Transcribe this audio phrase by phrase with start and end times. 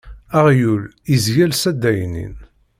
[0.37, 2.35] Aɣyul izgel s addaynin.